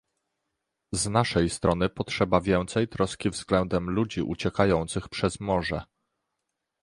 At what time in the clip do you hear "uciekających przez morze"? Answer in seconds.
4.21-5.83